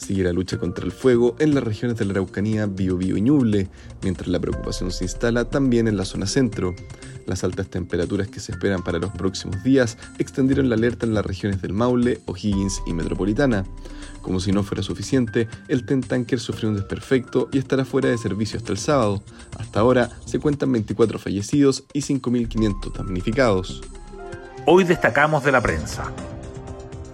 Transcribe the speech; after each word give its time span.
Sigue 0.00 0.24
la 0.24 0.32
lucha 0.32 0.56
contra 0.56 0.86
el 0.86 0.92
fuego 0.92 1.36
en 1.40 1.54
las 1.54 1.62
regiones 1.62 1.98
de 1.98 2.06
la 2.06 2.12
Araucanía, 2.12 2.64
Biobío 2.64 3.18
y 3.18 3.20
Ñuble, 3.20 3.68
mientras 4.02 4.28
la 4.28 4.40
preocupación 4.40 4.90
se 4.90 5.04
instala 5.04 5.44
también 5.44 5.88
en 5.88 5.98
la 5.98 6.06
zona 6.06 6.26
centro. 6.26 6.74
Las 7.26 7.44
altas 7.44 7.68
temperaturas 7.68 8.28
que 8.28 8.40
se 8.40 8.52
esperan 8.52 8.82
para 8.82 8.98
los 8.98 9.10
próximos 9.10 9.62
días 9.62 9.98
extendieron 10.18 10.70
la 10.70 10.76
alerta 10.76 11.04
en 11.04 11.12
las 11.12 11.26
regiones 11.26 11.60
del 11.60 11.74
Maule, 11.74 12.18
O'Higgins 12.24 12.80
y 12.86 12.94
Metropolitana. 12.94 13.66
Como 14.22 14.40
si 14.40 14.52
no 14.52 14.62
fuera 14.62 14.82
suficiente, 14.82 15.48
el 15.68 15.84
TEN 15.84 16.00
Tanker 16.00 16.40
sufrió 16.40 16.70
un 16.70 16.76
desperfecto 16.76 17.50
y 17.52 17.58
estará 17.58 17.84
fuera 17.84 18.08
de 18.08 18.16
servicio 18.16 18.58
hasta 18.58 18.72
el 18.72 18.78
sábado. 18.78 19.22
Hasta 19.58 19.80
ahora 19.80 20.08
se 20.24 20.38
cuentan 20.38 20.72
24 20.72 21.18
fallecidos 21.18 21.84
y 21.92 22.00
5.500 22.00 22.94
damnificados. 22.94 23.82
Hoy 24.64 24.84
destacamos 24.84 25.44
de 25.44 25.52
la 25.52 25.60
prensa. 25.60 26.10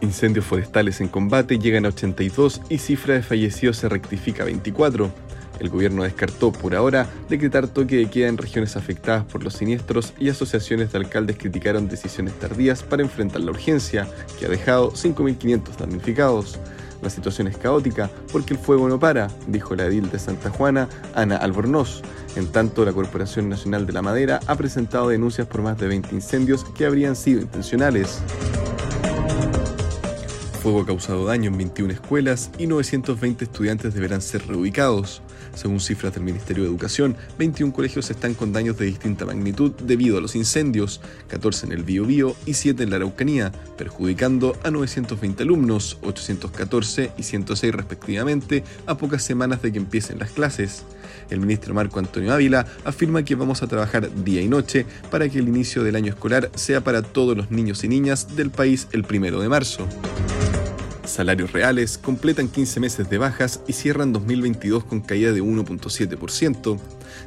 Incendios 0.00 0.44
forestales 0.44 1.00
en 1.00 1.08
combate 1.08 1.58
llegan 1.58 1.86
a 1.86 1.88
82 1.88 2.60
y 2.68 2.78
cifra 2.78 3.14
de 3.14 3.22
fallecidos 3.22 3.78
se 3.78 3.88
rectifica 3.88 4.42
a 4.42 4.46
24. 4.46 5.10
El 5.58 5.70
gobierno 5.70 6.02
descartó 6.02 6.52
por 6.52 6.74
ahora 6.74 7.06
decretar 7.30 7.66
toque 7.66 7.96
de 7.96 8.10
queda 8.10 8.28
en 8.28 8.36
regiones 8.36 8.76
afectadas 8.76 9.24
por 9.24 9.42
los 9.42 9.54
siniestros 9.54 10.12
y 10.18 10.28
asociaciones 10.28 10.92
de 10.92 10.98
alcaldes 10.98 11.38
criticaron 11.38 11.88
decisiones 11.88 12.34
tardías 12.38 12.82
para 12.82 13.02
enfrentar 13.02 13.40
la 13.40 13.52
urgencia, 13.52 14.06
que 14.38 14.46
ha 14.46 14.48
dejado 14.50 14.92
5.500 14.92 15.76
damnificados. 15.78 16.58
La 17.02 17.10
situación 17.10 17.46
es 17.46 17.56
caótica 17.56 18.10
porque 18.32 18.54
el 18.54 18.60
fuego 18.60 18.88
no 18.88 18.98
para, 18.98 19.28
dijo 19.46 19.74
la 19.74 19.86
edil 19.86 20.10
de 20.10 20.18
Santa 20.18 20.50
Juana, 20.50 20.88
Ana 21.14 21.36
Albornoz. 21.36 22.02
En 22.36 22.48
tanto, 22.48 22.84
la 22.84 22.92
Corporación 22.92 23.48
Nacional 23.48 23.86
de 23.86 23.92
la 23.92 24.02
Madera 24.02 24.40
ha 24.46 24.56
presentado 24.56 25.08
denuncias 25.08 25.46
por 25.46 25.62
más 25.62 25.78
de 25.78 25.88
20 25.88 26.14
incendios 26.14 26.64
que 26.64 26.84
habrían 26.84 27.16
sido 27.16 27.40
intencionales 27.40 28.20
fuego 30.66 30.80
ha 30.80 30.86
causado 30.86 31.24
daño 31.24 31.48
en 31.48 31.58
21 31.58 31.92
escuelas 31.92 32.50
y 32.58 32.66
920 32.66 33.44
estudiantes 33.44 33.94
deberán 33.94 34.20
ser 34.20 34.48
reubicados. 34.48 35.22
Según 35.54 35.78
cifras 35.78 36.12
del 36.14 36.24
Ministerio 36.24 36.64
de 36.64 36.70
Educación, 36.70 37.16
21 37.38 37.72
colegios 37.72 38.10
están 38.10 38.34
con 38.34 38.52
daños 38.52 38.76
de 38.76 38.86
distinta 38.86 39.24
magnitud 39.24 39.70
debido 39.84 40.18
a 40.18 40.20
los 40.20 40.34
incendios, 40.34 41.00
14 41.28 41.66
en 41.66 41.72
el 41.72 41.84
Biobío 41.84 42.34
y 42.46 42.54
7 42.54 42.82
en 42.82 42.90
la 42.90 42.96
Araucanía, 42.96 43.52
perjudicando 43.78 44.56
a 44.64 44.72
920 44.72 45.44
alumnos, 45.44 45.98
814 46.02 47.12
y 47.16 47.22
106 47.22 47.72
respectivamente, 47.72 48.64
a 48.86 48.96
pocas 48.96 49.22
semanas 49.22 49.62
de 49.62 49.70
que 49.70 49.78
empiecen 49.78 50.18
las 50.18 50.32
clases. 50.32 50.82
El 51.30 51.38
ministro 51.38 51.74
Marco 51.74 52.00
Antonio 52.00 52.32
Ávila 52.32 52.66
afirma 52.84 53.24
que 53.24 53.36
vamos 53.36 53.62
a 53.62 53.68
trabajar 53.68 54.12
día 54.24 54.42
y 54.42 54.48
noche 54.48 54.84
para 55.12 55.28
que 55.28 55.38
el 55.38 55.46
inicio 55.46 55.84
del 55.84 55.94
año 55.94 56.12
escolar 56.12 56.50
sea 56.56 56.82
para 56.82 57.02
todos 57.02 57.36
los 57.36 57.52
niños 57.52 57.84
y 57.84 57.88
niñas 57.88 58.34
del 58.34 58.50
país 58.50 58.88
el 58.90 59.04
primero 59.04 59.40
de 59.40 59.48
marzo. 59.48 59.86
Salarios 61.06 61.52
reales 61.52 61.98
completan 61.98 62.48
15 62.48 62.80
meses 62.80 63.08
de 63.08 63.18
bajas 63.18 63.60
y 63.66 63.72
cierran 63.72 64.12
2022 64.12 64.84
con 64.84 65.00
caída 65.00 65.32
de 65.32 65.42
1.7%. 65.42 66.78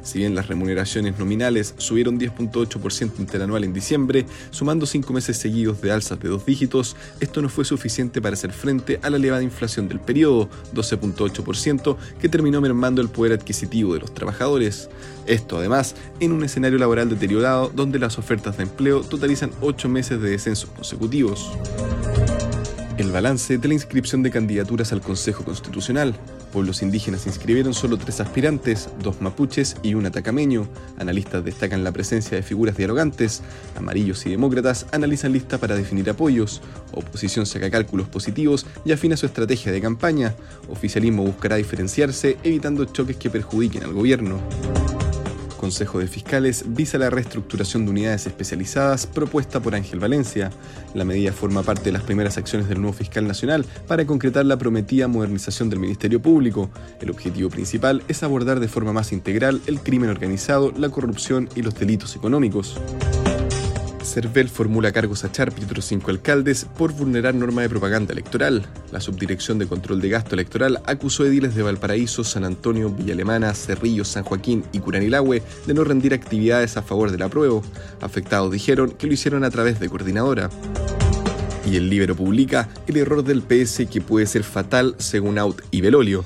Si 0.02 0.18
bien 0.18 0.34
las 0.34 0.46
remuneraciones 0.48 1.18
nominales 1.18 1.74
subieron 1.78 2.18
10.8% 2.18 3.18
interanual 3.18 3.64
en 3.64 3.72
diciembre, 3.72 4.26
sumando 4.50 4.86
5 4.86 5.12
meses 5.12 5.36
seguidos 5.36 5.80
de 5.80 5.90
alzas 5.92 6.20
de 6.20 6.28
dos 6.28 6.46
dígitos, 6.46 6.96
esto 7.20 7.42
no 7.42 7.48
fue 7.48 7.64
suficiente 7.64 8.22
para 8.22 8.34
hacer 8.34 8.52
frente 8.52 9.00
a 9.02 9.10
la 9.10 9.16
elevada 9.16 9.42
inflación 9.42 9.88
del 9.88 10.00
periodo, 10.00 10.48
12.8%, 10.74 11.96
que 12.20 12.28
terminó 12.28 12.60
mermando 12.60 13.02
el 13.02 13.08
poder 13.08 13.32
adquisitivo 13.32 13.94
de 13.94 14.00
los 14.00 14.14
trabajadores. 14.14 14.88
Esto 15.26 15.58
además 15.58 15.94
en 16.20 16.32
un 16.32 16.44
escenario 16.44 16.78
laboral 16.78 17.08
deteriorado 17.08 17.70
donde 17.74 17.98
las 17.98 18.18
ofertas 18.18 18.56
de 18.56 18.64
empleo 18.64 19.00
totalizan 19.00 19.50
8 19.60 19.88
meses 19.88 20.20
de 20.20 20.30
descensos 20.30 20.70
consecutivos. 20.70 21.50
El 23.00 23.12
balance 23.12 23.56
de 23.56 23.66
la 23.66 23.72
inscripción 23.72 24.22
de 24.22 24.30
candidaturas 24.30 24.92
al 24.92 25.00
Consejo 25.00 25.42
Constitucional. 25.42 26.14
Pueblos 26.52 26.82
indígenas 26.82 27.26
inscribieron 27.26 27.72
solo 27.72 27.96
tres 27.96 28.20
aspirantes, 28.20 28.90
dos 29.02 29.22
mapuches 29.22 29.76
y 29.82 29.94
un 29.94 30.04
atacameño. 30.04 30.68
Analistas 30.98 31.42
destacan 31.42 31.82
la 31.82 31.92
presencia 31.92 32.36
de 32.36 32.42
figuras 32.42 32.76
dialogantes. 32.76 33.40
Amarillos 33.74 34.26
y 34.26 34.30
demócratas 34.32 34.84
analizan 34.92 35.32
lista 35.32 35.56
para 35.56 35.76
definir 35.76 36.10
apoyos. 36.10 36.60
Oposición 36.92 37.46
saca 37.46 37.70
cálculos 37.70 38.06
positivos 38.06 38.66
y 38.84 38.92
afina 38.92 39.16
su 39.16 39.24
estrategia 39.24 39.72
de 39.72 39.80
campaña. 39.80 40.34
Oficialismo 40.68 41.24
buscará 41.24 41.56
diferenciarse, 41.56 42.36
evitando 42.42 42.84
choques 42.84 43.16
que 43.16 43.30
perjudiquen 43.30 43.82
al 43.82 43.94
gobierno. 43.94 44.42
Consejo 45.60 45.98
de 45.98 46.08
Fiscales 46.08 46.64
visa 46.68 46.96
la 46.96 47.10
reestructuración 47.10 47.84
de 47.84 47.90
unidades 47.90 48.26
especializadas 48.26 49.06
propuesta 49.06 49.60
por 49.60 49.74
Ángel 49.74 50.00
Valencia. 50.00 50.50
La 50.94 51.04
medida 51.04 51.32
forma 51.32 51.62
parte 51.62 51.84
de 51.84 51.92
las 51.92 52.02
primeras 52.02 52.38
acciones 52.38 52.66
del 52.66 52.80
nuevo 52.80 52.96
fiscal 52.96 53.28
nacional 53.28 53.66
para 53.86 54.06
concretar 54.06 54.46
la 54.46 54.56
prometida 54.56 55.06
modernización 55.06 55.68
del 55.68 55.80
Ministerio 55.80 56.22
Público. 56.22 56.70
El 56.98 57.10
objetivo 57.10 57.50
principal 57.50 58.02
es 58.08 58.22
abordar 58.22 58.58
de 58.58 58.68
forma 58.68 58.94
más 58.94 59.12
integral 59.12 59.60
el 59.66 59.80
crimen 59.80 60.08
organizado, 60.08 60.72
la 60.78 60.88
corrupción 60.88 61.50
y 61.54 61.60
los 61.60 61.74
delitos 61.74 62.16
económicos. 62.16 62.80
CERVEL 64.10 64.48
formula 64.48 64.90
cargos 64.90 65.22
a 65.22 65.30
Charp 65.30 65.56
y 65.60 65.64
otros 65.64 65.84
cinco 65.84 66.10
alcaldes 66.10 66.64
por 66.64 66.92
vulnerar 66.92 67.32
norma 67.32 67.62
de 67.62 67.68
propaganda 67.68 68.12
electoral. 68.12 68.66
La 68.90 69.00
Subdirección 69.00 69.60
de 69.60 69.68
Control 69.68 70.00
de 70.00 70.08
Gasto 70.08 70.34
Electoral 70.34 70.80
acusó 70.84 71.24
ediles 71.24 71.54
de 71.54 71.62
Valparaíso, 71.62 72.24
San 72.24 72.44
Antonio, 72.44 72.90
Villa 72.90 73.12
Alemana, 73.12 73.54
Cerrillo, 73.54 74.04
San 74.04 74.24
Joaquín 74.24 74.64
y 74.72 74.80
Curanilahue 74.80 75.44
de 75.64 75.74
no 75.74 75.84
rendir 75.84 76.12
actividades 76.12 76.76
a 76.76 76.82
favor 76.82 77.12
del 77.12 77.22
apruebo. 77.22 77.62
Afectados 78.00 78.50
dijeron 78.50 78.90
que 78.90 79.06
lo 79.06 79.12
hicieron 79.12 79.44
a 79.44 79.50
través 79.50 79.78
de 79.78 79.88
coordinadora. 79.88 80.50
Y 81.64 81.76
el 81.76 81.88
Libero 81.88 82.16
publica 82.16 82.68
el 82.88 82.96
error 82.96 83.22
del 83.22 83.42
PS 83.42 83.86
que 83.88 84.00
puede 84.00 84.26
ser 84.26 84.42
fatal 84.42 84.96
según 84.98 85.38
Out 85.38 85.62
y 85.70 85.82
Belolio. 85.82 86.24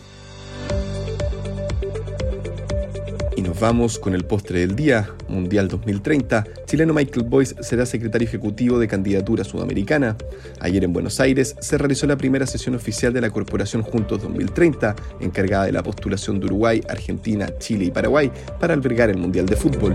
Nos 3.44 3.60
vamos 3.60 3.98
con 3.98 4.14
el 4.14 4.24
postre 4.24 4.60
del 4.60 4.74
día, 4.74 5.10
Mundial 5.28 5.68
2030. 5.68 6.44
Chileno 6.66 6.94
Michael 6.94 7.26
Boyce 7.26 7.62
será 7.62 7.84
secretario 7.84 8.26
ejecutivo 8.26 8.78
de 8.78 8.88
candidatura 8.88 9.44
sudamericana. 9.44 10.16
Ayer 10.60 10.82
en 10.84 10.92
Buenos 10.92 11.20
Aires 11.20 11.54
se 11.60 11.76
realizó 11.76 12.06
la 12.06 12.16
primera 12.16 12.46
sesión 12.46 12.74
oficial 12.74 13.12
de 13.12 13.20
la 13.20 13.30
Corporación 13.30 13.82
Juntos 13.82 14.22
2030, 14.22 14.96
encargada 15.20 15.66
de 15.66 15.72
la 15.72 15.82
postulación 15.82 16.40
de 16.40 16.46
Uruguay, 16.46 16.80
Argentina, 16.88 17.48
Chile 17.58 17.86
y 17.86 17.90
Paraguay 17.90 18.32
para 18.58 18.74
albergar 18.74 19.10
el 19.10 19.18
Mundial 19.18 19.46
de 19.46 19.56
Fútbol. 19.56 19.94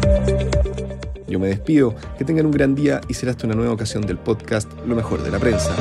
Yo 1.27 1.39
me 1.39 1.47
despido, 1.47 1.95
que 2.17 2.25
tengan 2.25 2.45
un 2.45 2.51
gran 2.51 2.75
día 2.75 3.01
y 3.07 3.13
será 3.13 3.31
hasta 3.31 3.47
una 3.47 3.55
nueva 3.55 3.73
ocasión 3.73 4.05
del 4.05 4.17
podcast 4.17 4.71
Lo 4.85 4.95
mejor 4.95 5.23
de 5.23 5.31
la 5.31 5.39
prensa. 5.39 5.75